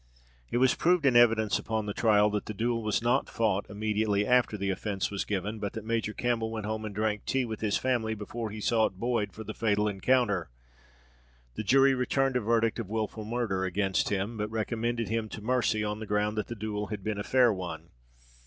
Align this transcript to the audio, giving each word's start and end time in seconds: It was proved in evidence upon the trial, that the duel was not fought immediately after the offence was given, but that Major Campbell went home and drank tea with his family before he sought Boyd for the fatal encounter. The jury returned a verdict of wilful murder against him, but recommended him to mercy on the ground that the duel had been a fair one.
It 0.49 0.57
was 0.57 0.73
proved 0.73 1.05
in 1.05 1.15
evidence 1.15 1.59
upon 1.59 1.85
the 1.85 1.93
trial, 1.93 2.31
that 2.31 2.47
the 2.47 2.55
duel 2.55 2.81
was 2.81 3.03
not 3.03 3.29
fought 3.29 3.69
immediately 3.69 4.25
after 4.25 4.57
the 4.57 4.71
offence 4.71 5.11
was 5.11 5.25
given, 5.25 5.59
but 5.59 5.73
that 5.73 5.85
Major 5.85 6.11
Campbell 6.11 6.49
went 6.49 6.65
home 6.65 6.85
and 6.85 6.95
drank 6.95 7.23
tea 7.27 7.45
with 7.45 7.61
his 7.61 7.77
family 7.77 8.15
before 8.15 8.49
he 8.49 8.61
sought 8.61 8.99
Boyd 8.99 9.31
for 9.31 9.43
the 9.43 9.53
fatal 9.53 9.87
encounter. 9.87 10.49
The 11.53 11.61
jury 11.63 11.93
returned 11.93 12.35
a 12.35 12.41
verdict 12.41 12.79
of 12.79 12.89
wilful 12.89 13.25
murder 13.25 13.63
against 13.63 14.09
him, 14.09 14.37
but 14.37 14.49
recommended 14.49 15.09
him 15.09 15.29
to 15.29 15.41
mercy 15.43 15.83
on 15.83 15.99
the 15.99 16.07
ground 16.07 16.35
that 16.35 16.47
the 16.47 16.55
duel 16.55 16.87
had 16.87 17.03
been 17.03 17.19
a 17.19 17.23
fair 17.23 17.53
one. 17.53 17.89